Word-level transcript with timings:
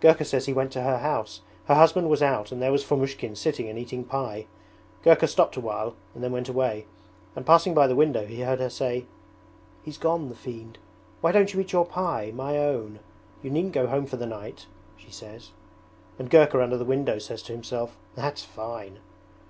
'Gurka 0.00 0.24
says 0.24 0.46
he 0.46 0.52
went 0.54 0.72
to 0.72 0.80
her 0.80 0.96
house. 0.96 1.42
Her 1.66 1.74
husband 1.74 2.08
was 2.08 2.22
out 2.22 2.50
and 2.50 2.62
there 2.62 2.72
was 2.72 2.82
Fomushkin 2.82 3.36
sitting 3.36 3.68
and 3.68 3.78
eating 3.78 4.02
pie. 4.02 4.46
Gurka 5.02 5.26
stopped 5.28 5.58
awhile 5.58 5.94
and 6.14 6.24
then 6.24 6.32
went 6.32 6.48
away, 6.48 6.86
and 7.36 7.44
passing 7.44 7.74
by 7.74 7.86
the 7.86 7.94
window 7.94 8.24
he 8.24 8.40
heard 8.40 8.60
her 8.60 8.70
say, 8.70 9.04
"He's 9.82 9.98
gone, 9.98 10.30
the 10.30 10.34
fiend.... 10.34 10.78
Why 11.20 11.32
don't 11.32 11.52
you 11.52 11.60
eat 11.60 11.72
your 11.74 11.84
pie, 11.84 12.32
my 12.34 12.56
own? 12.56 13.00
You 13.42 13.50
needn't 13.50 13.74
go 13.74 13.86
home 13.86 14.06
for 14.06 14.16
the 14.16 14.24
night," 14.24 14.64
she 14.96 15.10
says. 15.10 15.50
And 16.18 16.30
Gurka 16.30 16.62
under 16.62 16.78
the 16.78 16.86
window 16.86 17.18
says 17.18 17.42
to 17.42 17.52
himself, 17.52 17.94
"That's 18.14 18.42
fine!"' 18.42 19.00